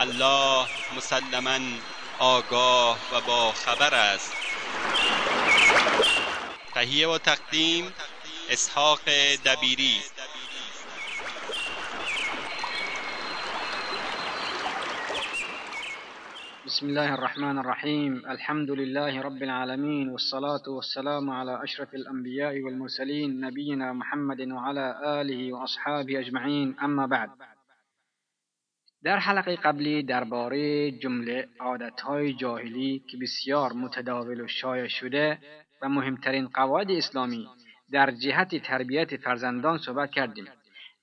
الله 0.00 0.66
مسلما 0.96 1.58
آگاه 2.18 2.98
و 3.12 3.20
با 3.26 3.52
خبر 3.52 3.94
است. 3.94 4.32
تهیه 6.74 7.08
و 7.08 7.18
تقدیم 7.18 7.92
اسحاق 8.50 9.00
دبیری. 9.44 9.96
بسم 16.66 16.86
الله 16.86 17.12
الرحمن 17.12 17.58
الرحيم 17.58 18.22
الحمد 18.28 18.70
لله 18.70 19.22
رب 19.22 19.42
العالمين 19.42 20.08
والصلاة 20.08 20.62
والسلام 20.68 21.30
على 21.30 21.62
أشرف 21.64 21.94
الأنبياء 21.94 22.60
والمرسلين 22.60 23.40
نبينا 23.40 23.92
محمد 23.92 24.40
وعلى 24.40 25.20
آله 25.20 25.52
وأصحابه 25.52 26.20
أجمعين 26.20 26.76
أما 26.82 27.06
بعد. 27.06 27.30
در 29.04 29.18
حلقه 29.18 29.56
قبلی 29.56 30.02
درباره 30.02 30.90
جمله 30.90 31.48
عادتهای 31.60 32.34
جاهلی 32.34 33.02
که 33.10 33.16
بسیار 33.16 33.72
متداول 33.72 34.40
و 34.40 34.48
شایع 34.48 34.88
شده 34.88 35.38
و 35.82 35.88
مهمترین 35.88 36.46
قواعد 36.46 36.90
اسلامی 36.90 37.46
در 37.92 38.10
جهت 38.10 38.62
تربیت 38.62 39.16
فرزندان 39.16 39.78
صحبت 39.78 40.10
کردیم. 40.10 40.44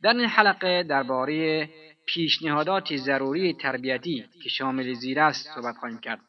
در 0.04 0.10
این 0.10 0.26
حلقه 0.26 0.84
درباره 0.84 1.70
پیشنهادات 2.06 2.96
ضروری 2.96 3.54
تربیتی 3.54 4.26
که 4.44 4.50
شامل 4.50 4.94
زیر 4.94 5.20
است 5.20 5.50
صحبت 5.56 5.76
خواهیم 5.76 6.00
کرد. 6.00 6.22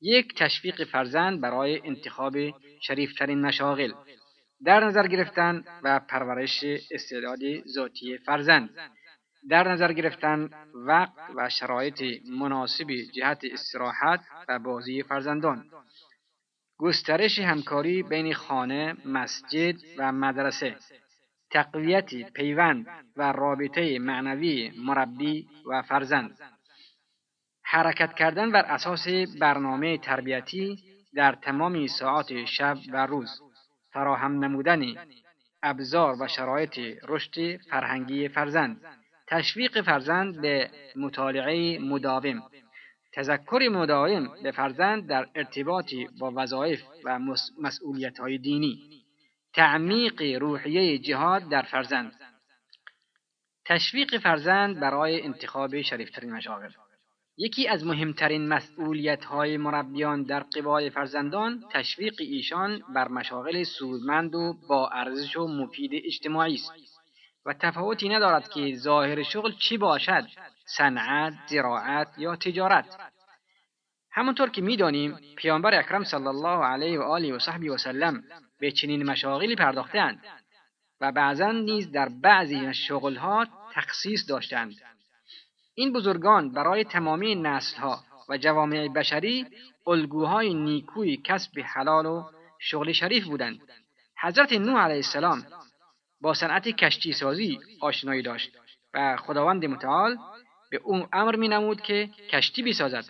یک 0.00 0.34
تشویق 0.34 0.84
فرزند 0.84 1.40
برای 1.40 1.80
انتخاب 1.84 2.36
شریفترین 2.82 3.40
مشاغل. 3.40 3.92
در 4.64 4.84
نظر 4.84 5.06
گرفتن 5.06 5.64
و 5.82 6.00
پرورش 6.00 6.64
استعداد 6.90 7.38
ذاتی 7.66 8.18
فرزند. 8.18 8.70
در 9.48 9.68
نظر 9.68 9.92
گرفتن 9.92 10.50
وقت 10.74 11.12
و 11.36 11.48
شرایط 11.48 12.02
مناسب 12.30 12.86
جهت 13.14 13.42
استراحت 13.52 14.20
و 14.48 14.58
بازی 14.58 15.02
فرزندان. 15.02 15.64
گسترش 16.78 17.38
همکاری 17.38 18.02
بین 18.02 18.34
خانه، 18.34 18.96
مسجد 19.04 19.76
و 19.98 20.12
مدرسه. 20.12 20.76
تقویت 21.50 22.32
پیوند 22.32 22.86
و 23.16 23.32
رابطه 23.32 23.98
معنوی 23.98 24.72
مربی 24.78 25.48
و 25.66 25.82
فرزند. 25.82 26.38
حرکت 27.62 28.14
کردن 28.14 28.50
بر 28.50 28.64
اساس 28.64 29.08
برنامه 29.40 29.98
تربیتی 29.98 30.78
در 31.14 31.32
تمام 31.32 31.86
ساعات 31.86 32.44
شب 32.44 32.76
و 32.92 33.06
روز. 33.06 33.40
فراهم 33.92 34.44
نمودن 34.44 34.82
ابزار 35.62 36.22
و 36.22 36.28
شرایط 36.28 36.78
رشد 37.08 37.56
فرهنگی 37.56 38.28
فرزند. 38.28 39.03
تشویق 39.26 39.80
فرزند 39.80 40.40
به 40.40 40.70
مطالعه 40.96 41.78
مداوم. 41.78 42.42
تذکر 43.12 43.68
مداوم 43.72 44.42
به 44.42 44.50
فرزند 44.50 45.06
در 45.06 45.26
ارتباطی 45.34 46.08
با 46.20 46.32
وظایف 46.36 46.82
و 47.04 47.18
مسئولیت 47.58 48.18
های 48.20 48.38
دینی. 48.38 49.04
تعمیق 49.54 50.22
روحیه 50.40 50.98
جهاد 50.98 51.48
در 51.48 51.62
فرزند. 51.62 52.12
تشویق 53.66 54.18
فرزند 54.18 54.80
برای 54.80 55.22
انتخاب 55.22 55.80
شریفترین 55.80 56.32
مشاغل. 56.32 56.70
یکی 57.36 57.68
از 57.68 57.86
مهمترین 57.86 58.48
مسئولیت 58.48 59.24
های 59.24 59.56
مربیان 59.56 60.22
در 60.22 60.40
قبال 60.40 60.90
فرزندان 60.90 61.64
تشویق 61.72 62.14
ایشان 62.18 62.82
بر 62.94 63.08
مشاغل 63.08 63.62
سودمند 63.62 64.34
و 64.34 64.54
با 64.68 64.88
ارزش 64.88 65.36
و 65.36 65.46
مفید 65.46 65.90
اجتماعی 65.94 66.54
است. 66.54 66.93
و 67.46 67.52
تفاوتی 67.52 68.08
ندارد 68.08 68.48
که 68.48 68.76
ظاهر 68.76 69.22
شغل 69.22 69.52
چی 69.52 69.78
باشد 69.78 70.26
صنعت 70.66 71.32
زراعت 71.46 72.08
یا 72.18 72.36
تجارت. 72.36 72.96
همونطور 74.12 74.50
که 74.50 74.62
می‌دانیم 74.62 75.18
پیامبر 75.36 75.78
اکرم 75.78 76.04
صلی 76.04 76.26
الله 76.26 76.64
علیه 76.64 77.00
و 77.00 77.02
آله 77.02 77.34
و 77.34 77.38
صحبی 77.38 77.68
و 77.68 77.76
سلم 77.76 78.22
به 78.60 78.70
چنین 78.70 79.02
مشاغلی 79.10 79.56
پرداختند 79.56 80.24
و 81.00 81.12
بعضا 81.12 81.50
نیز 81.52 81.92
در 81.92 82.08
بعضی 82.08 82.74
شغلها 82.74 83.46
تخصیص 83.72 84.30
داشتند 84.30 84.74
این 85.74 85.92
بزرگان 85.92 86.52
برای 86.52 86.84
تمامی 86.84 87.34
نسلها 87.34 87.98
و 88.28 88.38
جوامع 88.38 88.88
بشری 88.88 89.46
الگوهای 89.86 90.54
نیکوی 90.54 91.16
کسب 91.16 91.60
حلال 91.64 92.06
و 92.06 92.24
شغل 92.58 92.92
شریف 92.92 93.24
بودند. 93.24 93.60
حضرت 94.20 94.52
نوح 94.52 94.80
علیه 94.80 94.96
السلام 94.96 95.46
با 96.24 96.34
صنعت 96.34 96.68
کشتی 96.68 97.12
سازی 97.12 97.60
آشنایی 97.80 98.22
داشت 98.22 98.50
و 98.94 99.16
خداوند 99.16 99.64
متعال 99.64 100.18
به 100.70 100.80
او 100.84 101.06
امر 101.12 101.36
می 101.36 101.48
نمود 101.48 101.80
که 101.80 102.10
کشتی 102.30 102.62
بسازد 102.62 103.04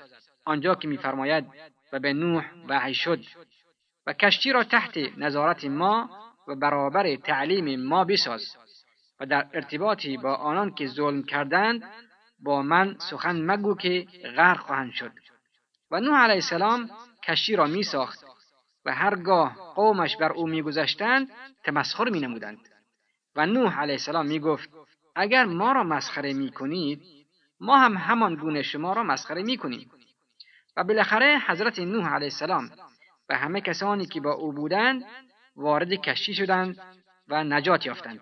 آنجا 0.44 0.74
که 0.74 0.88
میفرماید 0.88 1.44
و 1.92 1.98
به 1.98 2.12
نوح 2.12 2.44
وحی 2.68 2.94
شد 2.94 3.24
و 4.06 4.12
کشتی 4.12 4.52
را 4.52 4.64
تحت 4.64 4.98
نظارت 5.16 5.64
ما 5.64 6.10
و 6.48 6.54
برابر 6.54 7.16
تعلیم 7.16 7.80
ما 7.80 8.04
بساز 8.04 8.56
و 9.20 9.26
در 9.26 9.46
ارتباطی 9.52 10.16
با 10.16 10.34
آنان 10.34 10.74
که 10.74 10.86
ظلم 10.86 11.22
کردند 11.22 11.82
با 12.38 12.62
من 12.62 12.96
سخن 13.10 13.40
مگو 13.40 13.74
که 13.74 14.06
غرق 14.36 14.58
خواهند 14.58 14.92
شد. 14.92 15.12
و 15.90 16.00
نوح 16.00 16.18
علیه 16.18 16.34
السلام 16.34 16.90
کشتی 17.22 17.56
را 17.56 17.66
می 17.66 17.82
ساخت 17.82 18.24
و 18.84 18.94
هرگاه 18.94 19.56
قومش 19.74 20.16
بر 20.16 20.32
او 20.32 20.46
میگذشتند 20.46 21.30
تمسخر 21.64 22.08
می 22.08 22.20
نمودند 22.20 22.73
و 23.36 23.46
نوح 23.46 23.80
علیه 23.80 23.94
السلام 23.94 24.26
می 24.26 24.40
گفت 24.40 24.70
اگر 25.16 25.44
ما 25.44 25.72
را 25.72 25.84
مسخره 25.84 26.32
می 26.32 26.50
کنید 26.50 27.02
ما 27.60 27.78
هم 27.78 27.96
همان 27.96 28.34
گونه 28.34 28.62
شما 28.62 28.92
را 28.92 29.02
مسخره 29.02 29.42
می 29.42 29.56
کنیم 29.56 29.90
و 30.76 30.84
بالاخره 30.84 31.38
حضرت 31.46 31.78
نوح 31.78 32.08
علیه 32.08 32.26
السلام 32.26 32.70
و 33.28 33.36
همه 33.36 33.60
کسانی 33.60 34.06
که 34.06 34.20
با 34.20 34.32
او 34.32 34.52
بودند 34.52 35.04
وارد 35.56 35.92
کشتی 35.92 36.34
شدند 36.34 36.78
و 37.28 37.44
نجات 37.44 37.86
یافتند. 37.86 38.20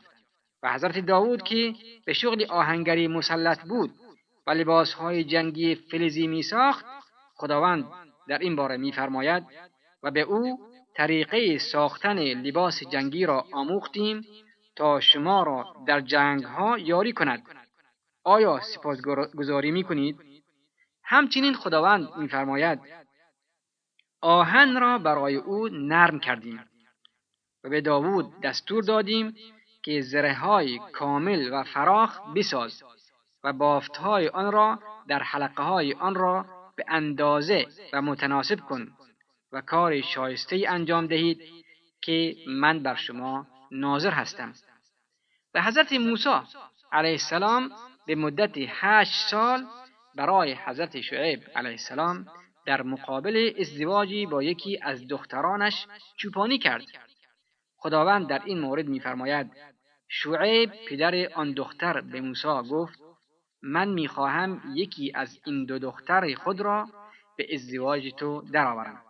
و 0.63 0.73
حضرت 0.73 0.99
داوود 0.99 1.43
که 1.43 1.75
به 2.07 2.13
شغل 2.13 2.45
آهنگری 2.45 3.09
مسلط 3.09 3.61
بود 3.61 3.91
و 4.47 4.51
لباسهای 4.51 5.25
جنگی 5.25 5.75
فلزی 5.75 6.27
می 6.27 6.43
ساخت 6.43 6.85
خداوند 7.35 7.85
در 8.29 8.39
این 8.39 8.57
باره 8.57 8.77
میفرماید 8.77 9.45
و 10.03 10.11
به 10.11 10.21
او 10.21 10.59
طریقه 10.95 11.59
ساختن 11.59 12.19
لباس 12.19 12.83
جنگی 12.91 13.27
را 13.27 13.47
آموختیم 13.53 14.27
تا 14.77 15.01
شما 15.01 15.43
را 15.43 15.77
در 15.87 16.01
جنگ 16.01 16.45
ها 16.45 16.79
یاری 16.79 17.13
کند 17.13 17.43
آیا 18.25 18.61
سپاسگزاری 18.61 19.71
می 19.71 19.85
کنید؟ 19.85 20.17
همچنین 21.05 21.55
خداوند 21.55 22.09
میفرماید 22.17 22.81
آهن 24.21 24.81
را 24.81 24.99
برای 24.99 25.37
او 25.37 25.69
نرم 25.69 26.21
کردیم 26.21 26.65
و 27.65 27.69
به 27.69 27.81
داوود 27.81 28.41
دستور 28.41 28.83
دادیم 28.83 29.35
که 29.83 30.01
زره 30.01 30.35
های 30.35 30.81
کامل 30.93 31.53
و 31.53 31.63
فراخ 31.63 32.21
بساز 32.35 32.83
و 33.45 33.53
بافت 33.53 33.97
های 33.97 34.29
آن 34.29 34.53
را 34.53 34.79
در 35.09 35.23
حلقه 35.23 35.63
های 35.63 35.93
آن 35.93 36.15
را 36.15 36.47
به 36.77 36.85
اندازه 36.89 37.67
و 37.93 38.03
متناسب 38.03 38.61
کن 38.61 38.89
و 39.53 39.61
کار 39.61 40.01
شایسته 40.01 40.65
انجام 40.69 41.07
دهید 41.07 41.43
که 42.01 42.37
من 42.49 42.83
بر 42.83 42.95
شما 42.95 43.47
ناظر 43.73 44.11
هستم. 44.11 44.53
و 45.55 45.63
حضرت 45.63 45.93
موسی 45.93 46.41
علیه 46.93 47.13
السلام 47.13 47.71
به 48.07 48.15
مدت 48.15 48.53
هشت 48.57 49.29
سال 49.31 49.67
برای 50.15 50.53
حضرت 50.53 51.01
شعیب 51.01 51.41
علیه 51.55 51.71
السلام 51.71 52.27
در 52.67 52.83
مقابل 52.83 53.53
ازدواجی 53.61 54.27
با 54.27 54.43
یکی 54.43 54.79
از 54.83 55.09
دخترانش 55.09 55.87
چوپانی 56.17 56.59
کرد. 56.59 56.85
خداوند 57.77 58.29
در 58.29 58.43
این 58.45 58.61
مورد 58.61 58.89
میفرماید 58.89 59.51
شعیب 60.09 60.73
پدر 60.89 61.33
آن 61.35 61.53
دختر 61.53 62.01
به 62.01 62.21
موسی 62.21 62.49
گفت 62.49 62.99
من 63.63 63.89
می‌خواهم 63.89 64.63
یکی 64.75 65.13
از 65.15 65.39
این 65.47 65.65
دو 65.65 65.79
دختر 65.79 66.35
خود 66.35 66.61
را 66.61 66.89
به 67.37 67.55
ازدواج 67.55 68.11
تو 68.19 68.43
درآورم. 68.53 69.03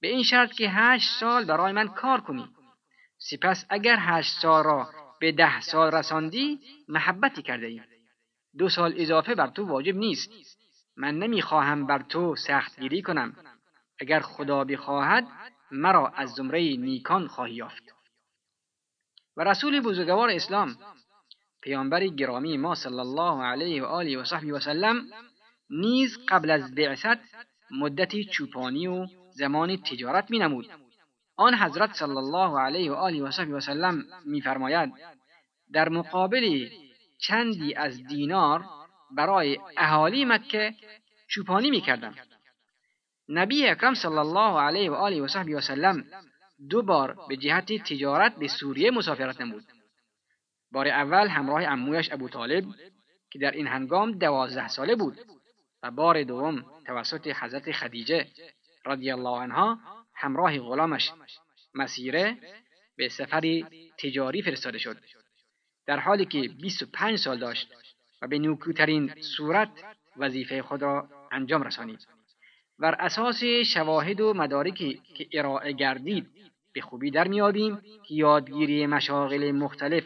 به 0.00 0.08
این 0.08 0.22
شرط 0.22 0.52
که 0.52 0.68
هشت 0.68 1.10
سال 1.20 1.44
برای 1.44 1.72
من 1.72 1.88
کار 1.88 2.20
کنی. 2.20 2.48
سپس 3.30 3.66
اگر 3.68 3.96
هشت 4.00 4.38
سال 4.40 4.64
را 4.64 4.88
به 5.20 5.32
ده 5.32 5.60
سال 5.60 5.90
رساندی 5.94 6.60
محبتی 6.88 7.42
کرده 7.42 7.66
ای. 7.66 7.80
دو 8.58 8.68
سال 8.68 8.94
اضافه 8.96 9.34
بر 9.34 9.46
تو 9.46 9.66
واجب 9.66 9.96
نیست 9.96 10.30
من 10.96 11.18
نمی‌خواهم 11.18 11.86
بر 11.86 12.02
تو 12.02 12.36
سختگیری 12.36 13.02
کنم 13.02 13.36
اگر 14.00 14.20
خدا 14.20 14.64
بخواهد 14.64 15.26
مرا 15.70 16.08
از 16.08 16.30
زمره 16.30 16.76
نیکان 16.76 17.26
خواهی 17.28 17.54
یافت 17.54 17.82
و 19.36 19.44
رسول 19.44 19.80
بزرگوار 19.80 20.30
اسلام 20.30 20.76
پیامبر 21.62 22.06
گرامی 22.06 22.56
ما 22.56 22.74
صلی 22.74 22.98
الله 22.98 23.42
علیه 23.42 23.82
و 23.82 23.86
آله 23.86 24.18
و 24.18 24.24
صحبی 24.24 24.50
و 24.50 24.60
سلم 24.60 25.06
نیز 25.70 26.18
قبل 26.28 26.50
از 26.50 26.74
بعثت 26.74 27.18
مدتی 27.70 28.24
چوپانی 28.24 28.86
و 28.86 29.06
زمان 29.34 29.76
تجارت 29.76 30.30
می 30.30 30.38
نمود. 30.38 30.81
آن 31.36 31.54
حضرت 31.54 31.92
صلی 31.92 32.16
الله 32.16 32.60
علیه 32.60 32.92
و 32.92 32.94
آله 32.94 33.22
و 33.22 33.30
صحبی 33.30 33.52
و 33.52 33.60
سلم 33.60 34.04
میفرماید 34.24 34.92
در 35.72 35.88
مقابل 35.88 36.68
چندی 37.18 37.74
از 37.74 38.06
دینار 38.06 38.64
برای 39.10 39.58
اهالی 39.76 40.24
مکه 40.24 40.74
چوپانی 41.28 41.70
می‌کردم. 41.70 42.14
نبی 43.28 43.66
اکرم 43.66 43.94
صلی 43.94 44.18
الله 44.18 44.60
علیه 44.60 44.90
و 44.90 44.94
آله 44.94 45.22
و 45.22 45.28
صحبی 45.28 45.54
و 45.54 45.60
سلم 45.60 46.04
دو 46.70 46.82
بار 46.82 47.16
به 47.28 47.36
جهت 47.36 47.72
تجارت 47.72 48.36
به 48.36 48.48
سوریه 48.48 48.90
مسافرت 48.90 49.40
نمود. 49.40 49.64
بار 50.72 50.88
اول 50.88 51.28
همراه 51.28 51.62
امویش 51.62 52.12
ابو 52.12 52.28
طالب 52.28 52.64
که 53.30 53.38
در 53.38 53.50
این 53.50 53.66
هنگام 53.66 54.12
دوازده 54.12 54.68
ساله 54.68 54.94
بود 54.94 55.18
و 55.82 55.90
بار 55.90 56.22
دوم 56.22 56.64
توسط 56.86 57.26
حضرت 57.26 57.72
خدیجه 57.72 58.26
رضی 58.86 59.10
الله 59.10 59.40
عنها 59.40 59.78
همراه 60.22 60.58
غلامش 60.58 61.10
مسیره 61.74 62.36
به 62.96 63.08
سفری 63.08 63.66
تجاری 63.98 64.42
فرستاده 64.42 64.78
شد. 64.78 64.96
در 65.86 66.00
حالی 66.00 66.24
که 66.24 66.40
25 66.60 67.18
سال 67.18 67.38
داشت 67.38 67.68
و 68.22 68.28
به 68.28 68.38
نیکوترین 68.38 69.14
صورت 69.36 69.68
وظیفه 70.16 70.62
خود 70.62 70.82
را 70.82 71.08
انجام 71.32 71.62
رسانید. 71.62 72.06
بر 72.78 72.94
اساس 72.94 73.44
شواهد 73.74 74.20
و 74.20 74.34
مدارکی 74.34 75.00
که 75.16 75.28
ارائه 75.32 75.72
گردید 75.72 76.26
به 76.72 76.80
خوبی 76.80 77.10
در 77.10 77.28
میابیم 77.28 77.76
که 77.76 78.14
یادگیری 78.14 78.86
مشاغل 78.86 79.52
مختلف 79.52 80.04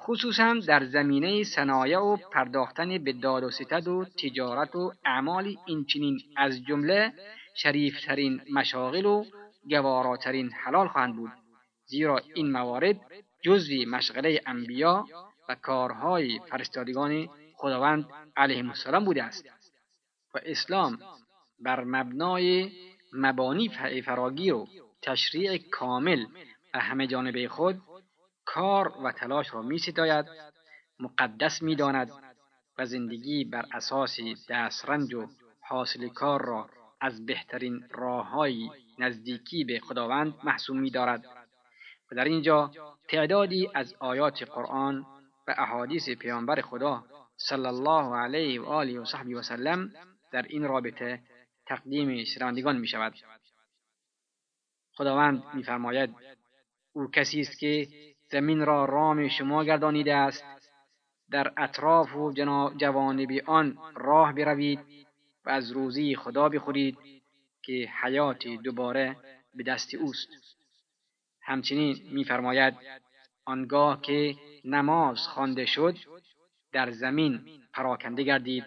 خصوصا 0.00 0.54
در 0.66 0.84
زمینه 0.84 1.44
صنایع 1.44 1.98
و 1.98 2.16
پرداختن 2.16 2.98
به 2.98 3.12
داد 3.12 3.44
و 3.44 3.50
ستد 3.50 3.88
و 3.88 4.04
تجارت 4.04 4.76
و 4.76 4.92
اعمال 5.04 5.56
اینچنین 5.66 6.20
از 6.36 6.64
جمله 6.64 7.12
شریفترین 7.54 8.40
مشاغل 8.52 9.06
و 9.06 9.24
گواراترین 9.70 10.52
حلال 10.52 10.88
خواهند 10.88 11.16
بود 11.16 11.32
زیرا 11.84 12.20
این 12.34 12.52
موارد 12.52 13.00
جزوی 13.44 13.84
مشغله 13.84 14.40
انبیا 14.46 15.06
و 15.48 15.54
کارهای 15.54 16.40
فرستادگان 16.50 17.28
خداوند 17.54 18.06
علیه 18.36 18.68
السلام 18.68 19.04
بوده 19.04 19.22
است. 19.22 19.44
و 20.34 20.38
اسلام 20.42 20.98
بر 21.60 21.84
مبنای 21.84 22.72
مبانی 23.12 23.68
فراگیر 24.04 24.54
و 24.54 24.66
تشریع 25.02 25.58
کامل 25.70 26.26
و 26.74 26.78
همه 26.78 27.06
جانبه 27.06 27.48
خود 27.48 27.82
کار 28.44 28.88
و 29.04 29.12
تلاش 29.12 29.54
را 29.54 29.62
می 29.62 29.78
ستاید 29.78 30.26
مقدس 31.00 31.62
می 31.62 31.76
داند 31.76 32.10
و 32.78 32.86
زندگی 32.86 33.44
بر 33.44 33.66
اساس 33.72 34.16
دسترنج 34.48 35.14
و 35.14 35.26
حاصل 35.60 36.08
کار 36.08 36.44
را 36.44 36.70
از 37.00 37.26
بهترین 37.26 37.88
راههای 37.90 38.70
نزدیکی 38.98 39.64
به 39.64 39.80
خداوند 39.80 40.34
محسوب 40.44 40.76
می 40.76 40.90
دارد 40.90 41.24
و 42.12 42.14
در 42.14 42.24
اینجا 42.24 42.70
تعدادی 43.08 43.68
از 43.74 43.94
آیات 43.98 44.42
قرآن 44.42 45.06
و 45.48 45.54
احادیث 45.58 46.08
پیامبر 46.10 46.60
خدا 46.60 47.04
صلی 47.36 47.66
الله 47.66 48.16
علیه 48.16 48.60
و 48.60 48.64
آله 48.64 49.00
و 49.00 49.04
صحبی 49.04 49.34
و 49.34 49.42
سلم 49.42 49.92
در 50.32 50.42
این 50.42 50.64
رابطه 50.64 51.20
تقدیم 51.66 52.24
شنوندگان 52.24 52.76
می 52.76 52.86
شود 52.86 53.14
خداوند 54.96 55.42
میفرماید 55.54 56.14
او 56.92 57.10
کسی 57.10 57.40
است 57.40 57.58
که 57.58 57.88
زمین 58.30 58.66
را 58.66 58.84
رام 58.84 59.28
شما 59.28 59.64
گردانیده 59.64 60.14
است 60.14 60.44
در 61.30 61.52
اطراف 61.56 62.16
و 62.16 62.32
جوانب 62.76 63.28
آن 63.46 63.78
راه 63.96 64.32
بروید 64.32 64.80
و 65.46 65.50
از 65.50 65.72
روزی 65.72 66.16
خدا 66.16 66.48
بخورید. 66.48 66.98
که 67.68 67.88
حیات 68.02 68.48
دوباره 68.48 69.16
به 69.54 69.62
دست 69.62 69.94
اوست. 69.94 70.28
همچنین 71.42 71.96
میفرماید 72.12 72.74
آنگاه 73.44 74.00
که 74.00 74.34
نماز 74.64 75.18
خوانده 75.18 75.66
شد 75.66 75.96
در 76.72 76.90
زمین 76.90 77.60
پراکنده 77.74 78.22
گردید 78.22 78.64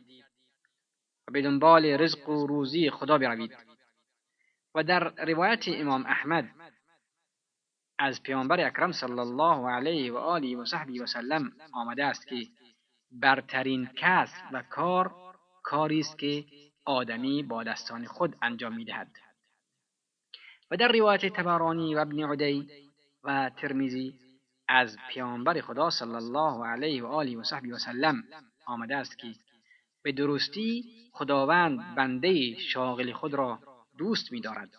و 1.28 1.32
به 1.32 1.42
دنبال 1.42 1.86
رزق 1.86 2.30
و 2.30 2.48
روزی 2.48 2.90
خدا 2.90 3.18
بروید. 3.18 3.58
و 4.76 4.84
در 4.84 5.26
روایت 5.26 5.64
امام 5.68 6.06
احمد 6.06 6.50
از 8.00 8.24
پیامبر 8.24 8.68
اکرم 8.68 8.92
صلی 8.92 9.20
الله 9.20 9.70
علیه 9.70 10.14
و 10.14 10.18
آله 10.18 10.58
و 10.58 10.66
صحبی 10.66 11.00
و 11.00 11.06
سلم 11.06 11.52
آمده 11.74 12.06
است 12.06 12.28
که 12.28 12.48
برترین 13.12 13.90
کسب 13.96 14.44
و 14.52 14.64
کار 14.64 15.16
کاری 15.64 16.00
است 16.00 16.20
که 16.20 16.46
آدمی 16.86 17.44
با 17.44 17.64
دستان 17.64 18.06
خود 18.06 18.36
انجام 18.42 18.76
می‌دهد. 18.76 19.12
و 20.72 20.78
در 20.78 20.92
روایت 20.92 21.26
تبرانی 21.26 21.96
و 21.96 22.00
ابن 22.00 22.32
عدی 22.32 22.70
و 23.24 23.52
ترمیزی 23.58 24.20
از 24.68 24.98
پیامبر 25.10 25.62
خدا 25.62 25.90
صلی 25.90 26.16
الله 26.16 26.68
علیه 26.68 27.04
و 27.04 27.08
آله 27.08 27.38
و 27.38 27.44
صحبی 27.44 27.72
و 27.72 27.78
سلم 27.78 28.24
آمده 28.66 28.96
است 28.96 29.18
که 29.18 29.28
به 30.04 30.12
درستی 30.12 30.84
خداوند 31.14 31.96
بنده 31.96 32.56
شاغل 32.60 33.12
خود 33.12 33.34
را 33.34 33.60
دوست 33.98 34.32
می‌دارد. 34.32 34.70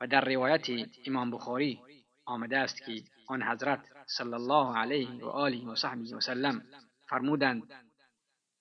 و 0.00 0.06
در 0.06 0.24
روایت 0.24 0.66
امام 1.06 1.30
بخاری 1.30 1.80
آمده 2.24 2.58
است 2.58 2.84
که 2.86 3.02
آن 3.26 3.42
حضرت 3.42 3.80
صلی 4.06 4.34
الله 4.34 4.76
علیه 4.76 5.24
و 5.24 5.28
آله 5.28 5.66
و 5.66 5.74
صحبه 5.74 6.16
و 6.16 6.20
سلم 6.20 6.62
فرمودند 7.08 7.62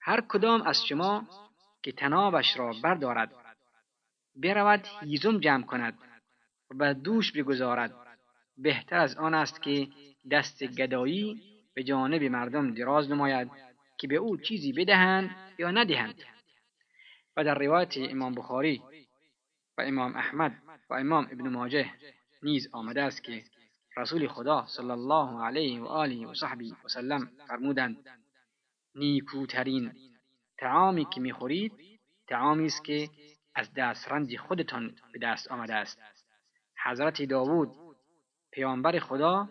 هر 0.01 0.21
کدام 0.21 0.61
از 0.61 0.85
شما 0.85 1.27
که 1.83 1.91
تنابش 1.91 2.57
را 2.57 2.73
بردارد. 2.83 3.31
برود 4.35 4.87
هیزم 5.01 5.39
جمع 5.39 5.63
کند 5.63 5.97
و 6.71 6.75
به 6.75 6.93
دوش 6.93 7.31
بگذارد. 7.31 7.93
بهتر 8.57 8.97
از 8.97 9.15
آن 9.15 9.33
است 9.33 9.61
که 9.61 9.87
دست 10.31 10.63
گدایی 10.63 11.41
به 11.73 11.83
جانب 11.83 12.23
مردم 12.23 12.73
دراز 12.73 13.11
نماید 13.11 13.51
که 13.97 14.07
به 14.07 14.15
او 14.15 14.37
چیزی 14.37 14.73
بدهند 14.73 15.29
یا 15.59 15.71
ندهند. 15.71 16.23
و 17.37 17.43
در 17.43 17.59
روایت 17.59 17.93
امام 17.97 18.35
بخاری 18.35 18.81
و 19.77 19.81
امام 19.81 20.15
احمد 20.15 20.61
و 20.89 20.93
امام 20.93 21.27
ابن 21.31 21.49
ماجه 21.49 21.89
نیز 22.43 22.69
آمده 22.71 23.01
است 23.01 23.23
که 23.23 23.43
رسول 23.97 24.27
خدا 24.27 24.65
صلی 24.67 24.91
الله 24.91 25.43
علیه 25.43 25.81
و 25.81 25.85
آله 25.85 26.27
و 26.27 26.33
صحبی 26.33 26.75
و 26.83 26.87
سلم 26.87 27.31
فرمودند 27.47 27.97
نیکوترین 28.95 29.91
تعامی 30.59 31.05
که 31.05 31.21
می‌خورید 31.21 31.73
تعامی 32.27 32.65
است 32.65 32.85
که 32.85 33.09
از 33.55 33.73
دسترنج 33.73 34.37
خودتان 34.37 34.95
به 35.13 35.19
دست 35.19 35.51
آمده 35.51 35.75
است. 35.75 35.99
حضرت 36.83 37.21
داوود 37.21 37.69
پیامبر 38.51 38.99
خدا 38.99 39.47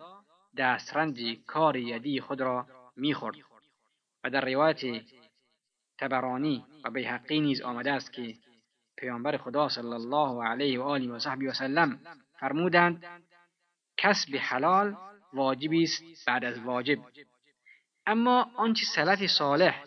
دسترنج 0.56 1.20
کار 1.46 1.76
یدی 1.76 2.20
خود 2.20 2.40
را 2.40 2.66
می‌خورد 2.96 3.36
و 4.24 4.30
در 4.30 4.44
روایت 4.44 4.80
تبرانی 5.98 6.64
و 6.84 6.90
بیحقی 6.90 7.40
نیز 7.40 7.60
آمده 7.62 7.92
است 7.92 8.12
که 8.12 8.34
پیامبر 8.96 9.36
خدا 9.36 9.68
صلی 9.68 9.92
الله 9.92 10.44
علیه 10.44 10.80
و 10.80 10.82
آله 10.82 11.12
و 11.12 11.18
صحبی 11.18 11.46
و 11.46 11.52
سلم 11.52 12.00
فرمودند 12.40 13.04
کسب 13.96 14.36
حلال 14.36 14.96
واجبی 15.32 15.82
است 15.82 16.02
بعد 16.26 16.44
از 16.44 16.58
واجب. 16.58 16.98
اما 18.06 18.50
آنچه 18.56 18.84
سلف 18.94 19.26
صالح 19.26 19.84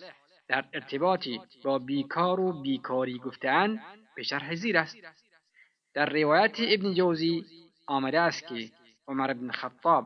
در 0.51 0.65
ارتباطی 0.73 1.41
با 1.63 1.79
بیکار 1.79 2.39
و 2.39 2.61
بیکاری 2.61 3.17
گفتهاند 3.19 3.81
به 4.15 4.23
شرح 4.23 4.55
زیر 4.55 4.77
است. 4.77 4.97
در 5.93 6.09
روایت 6.09 6.57
ابن 6.59 6.93
جوزی 6.93 7.45
آمده 7.87 8.19
است 8.19 8.47
که 8.47 8.71
عمر 9.07 9.33
بن 9.33 9.51
خطاب 9.51 10.05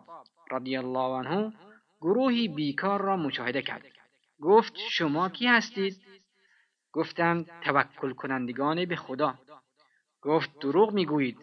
رضی 0.51 0.77
الله 0.77 1.27
عنه 1.27 1.53
گروهی 2.01 2.47
بیکار 2.47 3.01
را 3.01 3.17
مشاهده 3.17 3.61
کرد. 3.61 3.85
گفت 4.41 4.73
شما 4.89 5.29
کی 5.29 5.47
هستید؟ 5.47 6.01
گفتند 6.91 7.51
توکل 7.63 8.13
کنندگان 8.13 8.85
به 8.85 8.95
خدا. 8.95 9.35
گفت 10.21 10.59
دروغ 10.59 10.93
می‌گویید. 10.93 11.37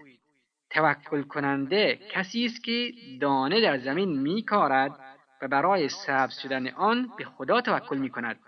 توکل 0.71 1.23
کننده 1.23 2.01
کسی 2.11 2.45
است 2.45 2.65
که 2.65 2.93
دانه 3.21 3.61
در 3.61 3.79
زمین 3.79 4.19
میکارد 4.19 5.01
و 5.43 5.49
برای 5.49 5.89
سبز 5.89 6.39
شدن 6.39 6.69
آن 6.69 7.13
به 7.19 7.25
خدا 7.25 7.61
توکل 7.61 7.99
می‌کند. 7.99 8.41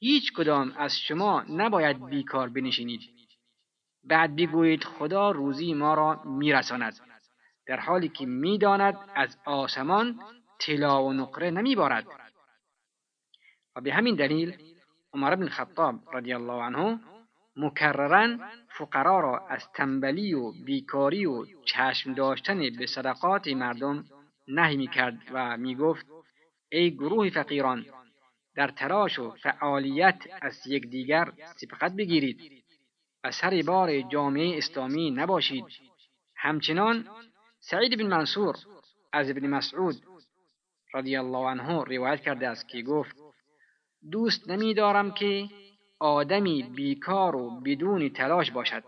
هیچ 0.00 0.32
کدام 0.32 0.74
از 0.76 0.98
شما 0.98 1.44
نباید 1.48 2.06
بیکار 2.06 2.48
بنشینید. 2.48 3.00
بعد 4.04 4.36
بگویید 4.36 4.84
خدا 4.84 5.30
روزی 5.30 5.74
ما 5.74 5.94
را 5.94 6.22
میرساند 6.24 6.96
در 7.66 7.80
حالی 7.80 8.08
که 8.08 8.26
می‌داند 8.26 8.98
از 9.14 9.38
آسمان 9.44 10.20
طلا 10.60 11.04
و 11.04 11.12
نقره 11.12 11.50
نمیبارد. 11.50 12.06
و 13.76 13.80
به 13.80 13.92
همین 13.92 14.14
دلیل 14.14 14.56
عمر 15.12 15.34
بن 15.34 15.48
خطاب 15.48 15.94
رضی 16.12 16.32
الله 16.32 16.62
عنه 16.62 17.00
مکررا 17.56 18.38
فقرا 18.78 19.20
را 19.20 19.46
از 19.48 19.72
تنبلی 19.74 20.34
و 20.34 20.52
بیکاری 20.64 21.26
و 21.26 21.46
چشم 21.64 22.14
داشتن 22.14 22.58
به 22.78 22.86
صدقات 22.86 23.48
مردم 23.48 24.04
نهی 24.48 24.76
می‌کرد 24.76 25.18
و 25.32 25.56
می‌گفت 25.56 26.06
ای 26.72 26.90
گروه 26.90 27.30
فقیران 27.30 27.86
در 28.58 28.68
تلاش 28.68 29.18
و 29.18 29.30
فعالیت 29.30 30.22
از 30.42 30.66
یکدیگر 30.66 31.32
سبقت 31.56 31.92
بگیرید 31.92 32.64
و 33.24 33.30
سر 33.30 33.62
بار 33.66 34.00
جامعه 34.00 34.58
اسلامی 34.58 35.10
نباشید. 35.10 35.64
همچنان 36.36 37.08
سعید 37.60 37.98
بن 37.98 38.06
منصور 38.06 38.56
از 39.12 39.30
ابن 39.30 39.46
مسعود 39.46 39.96
رضی 40.94 41.16
الله 41.16 41.38
عنه 41.48 41.84
روایت 41.84 42.20
کرده 42.20 42.48
است 42.48 42.68
که 42.68 42.82
گفت 42.82 43.16
دوست 44.10 44.50
نمیدارم 44.50 45.14
که 45.14 45.48
آدمی 45.98 46.62
بیکار 46.62 47.36
و 47.36 47.60
بدون 47.60 48.08
تلاش 48.08 48.50
باشد. 48.50 48.84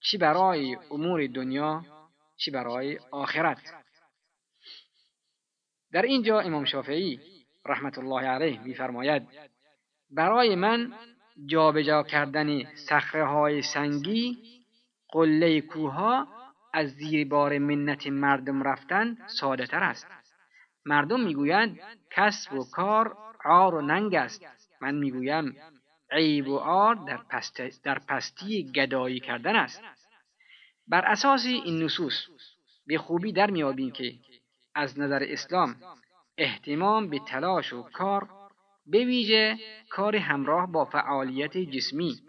چی 0.00 0.18
برای 0.18 0.76
امور 0.90 1.26
دنیا 1.26 1.84
چی 2.36 2.50
برای 2.50 2.98
آخرت. 3.10 3.60
در 5.92 6.02
اینجا 6.02 6.40
امام 6.40 6.64
شافعی 6.64 7.39
رحمت 7.66 7.98
الله 7.98 8.26
علیه 8.26 8.60
میفرماید 8.62 9.22
برای 10.10 10.54
من 10.54 10.92
جابجا 11.46 12.02
کردن 12.02 12.74
صخره 12.74 13.24
های 13.24 13.62
سنگی 13.62 14.38
قله 15.08 15.60
کوها 15.60 16.28
از 16.74 16.88
زیر 16.90 17.28
بار 17.28 17.58
منت 17.58 18.06
مردم 18.06 18.62
رفتن 18.62 19.16
ساده 19.26 19.66
تر 19.66 19.82
است. 19.82 20.06
مردم 20.86 21.20
می‌گویند 21.20 21.78
کسب 22.10 22.52
و 22.52 22.70
کار 22.70 23.16
عار 23.44 23.74
و 23.74 23.80
ننگ 23.80 24.14
است. 24.14 24.44
من 24.80 24.94
می‌گویم 24.94 25.56
عیب 26.10 26.48
و 26.48 26.56
عار 26.56 26.94
در, 26.94 27.16
پست 27.16 27.84
در 27.84 27.98
پستی 27.98 28.72
گدایی 28.72 29.20
کردن 29.20 29.56
است. 29.56 29.82
بر 30.88 31.04
اساس 31.04 31.46
این 31.46 31.82
نصوص 31.82 32.26
به 32.86 32.98
خوبی 32.98 33.32
در 33.32 33.50
میابیم 33.50 33.90
که 33.90 34.14
از 34.74 34.98
نظر 34.98 35.24
اسلام 35.28 35.76
احتمام 36.40 37.08
به 37.08 37.18
تلاش 37.18 37.72
و 37.72 37.82
کار 37.82 38.28
به 38.86 39.04
ویژه 39.04 39.58
کار 39.90 40.16
همراه 40.16 40.72
با 40.72 40.84
فعالیت 40.84 41.56
جسمی 41.56 42.20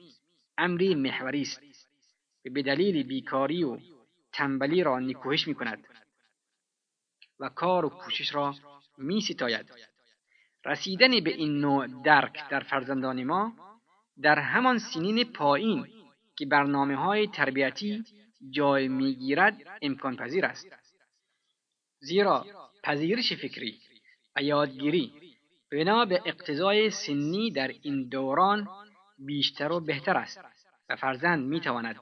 امری 0.57 0.95
محوری 0.95 1.41
است 1.41 1.61
به 2.43 2.61
دلیل 2.61 3.03
بیکاری 3.03 3.63
و 3.63 3.77
تنبلی 4.33 4.83
را 4.83 4.99
نکوهش 4.99 5.47
می 5.47 5.55
کند 5.55 5.87
و 7.39 7.49
کار 7.49 7.85
و 7.85 7.89
کوشش 7.89 8.35
را 8.35 8.55
می 8.97 9.21
ستاید. 9.21 9.71
رسیدن 10.65 11.23
به 11.23 11.33
این 11.33 11.59
نوع 11.59 11.87
درک 12.03 12.49
در 12.49 12.59
فرزندان 12.59 13.23
ما 13.23 13.53
در 14.21 14.39
همان 14.39 14.77
سنین 14.77 15.23
پایین 15.23 15.87
که 16.35 16.45
برنامه 16.45 16.95
های 16.95 17.27
تربیتی 17.27 18.03
جای 18.49 18.87
می‌گیرد 18.87 19.79
امکان 19.81 20.15
پذیر 20.15 20.45
است. 20.45 20.67
زیرا 21.99 22.45
پذیرش 22.83 23.33
فکری 23.33 23.79
و 24.35 24.41
یادگیری 24.41 25.13
بنا 25.71 26.05
به 26.05 26.21
اقتضای 26.25 26.89
سنی 26.89 27.51
در 27.51 27.71
این 27.81 28.07
دوران 28.09 28.67
بیشتر 29.19 29.71
و 29.71 29.79
بهتر 29.79 30.17
است 30.17 30.39
و 30.89 30.95
فرزند 30.95 31.47
می 31.47 31.59
تواند 31.59 31.95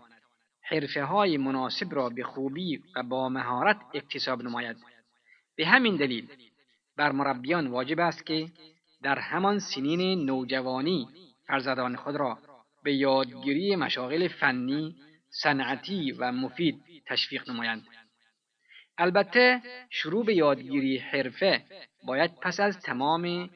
حرفه 0.62 1.03
های 1.03 1.38
مناسب 1.38 1.93
را 1.95 2.09
به 2.09 2.24
خوبی 2.24 2.83
و 2.95 3.03
با 3.03 3.29
مهارت 3.29 3.77
اکتساب 3.93 4.43
نماید 4.43 4.77
به 5.55 5.67
همین 5.67 5.95
دلیل 5.95 6.27
بر 6.98 7.12
مربیان 7.12 7.67
واجب 7.67 8.00
است 8.00 8.25
که 8.25 8.48
در 9.03 9.19
همان 9.19 9.59
سنین 9.59 10.25
نوجوانی 10.25 11.07
فرزندان 11.48 11.95
خود 11.95 12.15
را 12.15 12.38
به 12.83 12.93
یادگیری 12.93 13.75
مشاغل 13.75 14.27
فنی، 14.27 14.95
صنعتی 15.29 16.12
و 16.12 16.31
مفید 16.31 16.81
تشویق 17.07 17.50
نمایند. 17.50 17.83
البته 19.00 19.62
شروع 19.89 20.25
به 20.25 20.36
یادگیری 20.36 20.98
حرفه 20.98 21.63
باید 22.03 22.36
پس 22.36 22.60
از 22.60 22.79
تمام 22.79 23.50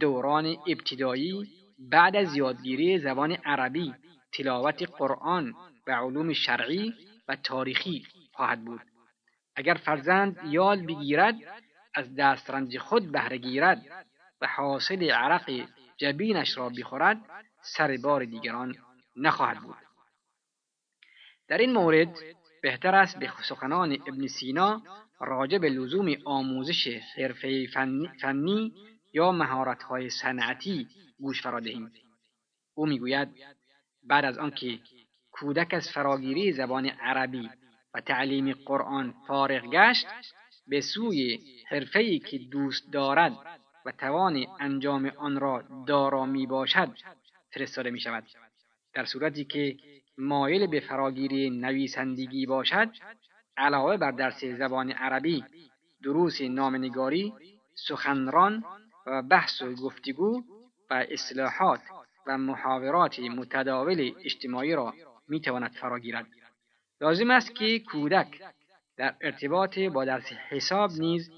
دوران 0.00 0.56
ابتدایی 0.66 1.48
بعد 1.78 2.16
از 2.16 2.36
یادگیری 2.36 2.98
زبان 2.98 3.32
عربی، 3.32 3.94
تلاوت 4.32 4.82
قرآن 4.82 5.54
و 5.86 5.92
علوم 5.92 6.32
شرعی 6.32 6.94
و 7.28 7.36
تاریخی 7.36 8.06
خواهد 8.32 8.64
بود. 8.64 8.80
اگر 9.56 9.74
فرزند 9.74 10.40
یاد 10.48 10.86
بگیرد 10.86 11.34
از 11.94 12.14
دسترنج 12.16 12.78
خود 12.78 13.12
بهره 13.12 13.36
گیرد 13.36 14.06
و 14.40 14.46
حاصل 14.46 15.10
عرق 15.10 15.68
جبینش 15.96 16.58
را 16.58 16.68
بخورد 16.68 17.20
سر 17.62 17.98
بار 18.02 18.24
دیگران 18.24 18.76
نخواهد 19.16 19.58
بود 19.58 19.76
در 21.48 21.58
این 21.58 21.72
مورد 21.72 22.18
بهتر 22.64 22.94
است 22.94 23.18
به 23.18 23.30
سخنان 23.48 23.92
ابن 23.92 24.26
سینا 24.26 24.82
راجع 25.20 25.58
به 25.58 25.68
لزوم 25.68 26.14
آموزش 26.24 27.00
حرفه 27.16 27.66
فنی, 28.20 28.72
یا 29.12 29.32
مهارت‌های 29.32 30.10
صنعتی 30.10 30.88
گوش 31.18 31.42
فرا 31.42 31.60
دهیم. 31.60 31.92
او 32.74 32.86
می‌گوید 32.86 33.28
بعد 34.02 34.24
از 34.24 34.38
آنکه 34.38 34.78
کودک 35.32 35.74
از 35.74 35.90
فراگیری 35.90 36.52
زبان 36.52 36.86
عربی 36.86 37.50
و 37.94 38.00
تعلیم 38.00 38.52
قرآن 38.52 39.14
فارغ 39.26 39.66
گشت 39.66 40.06
به 40.66 40.80
سوی 40.80 41.38
حرفه‌ای 41.68 42.18
که 42.18 42.38
دوست 42.38 42.92
دارد 42.92 43.32
و 43.86 43.92
توان 43.92 44.46
انجام 44.60 45.12
آن 45.16 45.40
را 45.40 45.64
دارا 45.86 46.26
می 46.26 46.46
باشد 46.46 46.90
فرستاده 47.54 47.90
می 47.90 48.00
شود 48.00 48.24
در 48.94 49.04
صورتی 49.04 49.44
که 49.44 49.76
مایل 50.18 50.66
به 50.66 50.80
فراگیری 50.80 51.50
نویسندگی 51.50 52.46
باشد 52.46 52.90
علاوه 53.56 53.96
بر 53.96 54.10
درس 54.10 54.44
زبان 54.44 54.90
عربی 54.90 55.44
دروس 56.02 56.40
نامنگاری 56.40 57.32
سخنران 57.74 58.64
و 59.06 59.22
بحث 59.22 59.62
و 59.62 59.74
گفتگو 59.74 60.42
و 60.90 61.06
اصلاحات 61.10 61.80
و 62.26 62.38
محاورات 62.38 63.20
متداول 63.20 64.12
اجتماعی 64.24 64.74
را 64.74 64.94
می 65.28 65.40
تواند 65.40 65.72
فراگیرد. 65.72 66.26
لازم 67.00 67.30
است 67.30 67.54
که 67.54 67.78
کودک 67.78 68.40
در 68.96 69.14
ارتباط 69.20 69.78
با 69.78 70.04
درس 70.04 70.32
حساب 70.32 70.90
نیز 70.98 71.30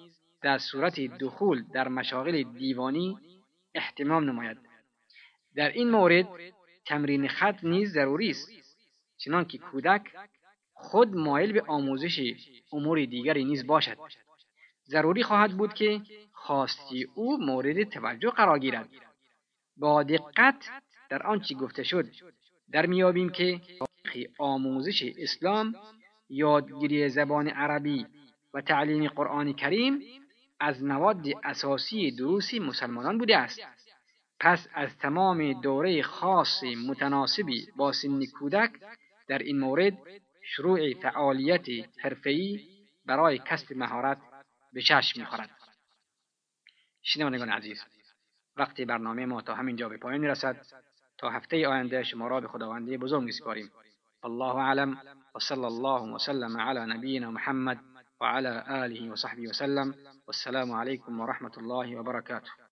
در 0.42 0.59
صورت 0.59 1.00
دخول 1.00 1.64
در 1.73 1.88
مشاغل 1.88 2.42
دیوانی 2.42 3.18
احتمام 3.75 4.25
نماید. 4.25 4.59
در 5.54 5.68
این 5.68 5.90
مورد 5.90 6.28
تمرین 6.87 7.28
خط 7.28 7.64
نیز 7.64 7.92
ضروری 7.92 8.30
است. 8.30 8.65
چنانکه 9.18 9.58
کودک 9.58 10.02
خود 10.73 11.14
مایل 11.14 11.52
به 11.52 11.62
آموزش 11.62 12.35
امور 12.73 13.04
دیگری 13.04 13.44
نیز 13.44 13.66
باشد. 13.66 13.96
ضروری 14.87 15.23
خواهد 15.23 15.56
بود 15.56 15.75
که 15.75 16.00
خواستی 16.32 17.06
او 17.14 17.38
مورد 17.38 17.82
توجه 17.82 18.30
قرار 18.30 18.58
گیرد. 18.58 18.88
با 19.76 20.02
دقت 20.02 20.68
در 21.11 21.23
آنچه 21.23 21.54
گفته 21.54 21.82
شد 21.82 22.06
در 22.73 22.87
میابیم 22.87 23.28
که 23.28 23.61
آموزش 24.38 25.12
اسلام 25.18 25.75
یادگیری 26.28 27.08
زبان 27.08 27.49
عربی 27.49 28.06
و 28.54 28.61
تعلیم 28.61 29.08
قرآن 29.08 29.52
کریم 29.52 30.00
از 30.61 30.85
مواد 30.85 31.25
اساسی 31.44 32.11
دروسی 32.11 32.58
مسلمانان 32.58 33.18
بوده 33.18 33.37
است. 33.37 33.61
پس 34.40 34.68
از 34.75 34.99
تمام 34.99 35.61
دوره 35.61 36.02
خاص 36.02 36.62
متناسبی 36.88 37.66
با 37.76 37.92
سن 37.92 38.25
کودک 38.25 38.70
در 39.28 39.38
این 39.38 39.59
مورد 39.61 39.99
شروع 40.42 40.95
فعالیت 40.95 41.66
حرفه‌ای 41.99 42.68
برای 43.06 43.38
کسب 43.38 43.76
مهارت 43.76 44.18
به 44.73 44.83
چشم 44.83 45.21
می‌خورد. 45.21 45.50
شنوندگان 47.02 47.49
عزیز 47.49 47.83
وقتی 48.56 48.85
برنامه 48.85 49.26
ما 49.26 49.40
تا 49.40 49.54
همین 49.54 49.76
جا 49.76 49.88
به 49.88 49.97
پایان 49.97 50.21
می‌رسد 50.21 50.66
تا 51.18 51.30
هفته 51.30 51.68
آینده 51.68 52.02
شما 52.02 52.28
را 52.28 52.40
به 52.40 52.49
خداوندی 52.49 52.97
بزرگ 52.97 53.23
میسپاریم. 53.23 53.71
الله 54.25 54.54
اعلم 54.56 55.00
وصلى 55.35 55.64
الله 55.64 56.14
وسلم 56.14 56.56
على 56.56 56.80
نبينا 56.95 57.30
محمد 57.30 57.78
وعلى 58.21 58.64
آله 58.68 59.12
وصحبه 59.12 59.49
وسلم 59.49 59.95
والسلام 60.26 60.73
عليكم 60.73 61.21
ورحمة 61.21 61.52
الله 61.59 61.97
وبركاته 61.97 62.50